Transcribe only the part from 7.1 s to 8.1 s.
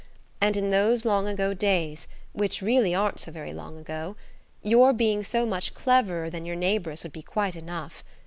be quite enough.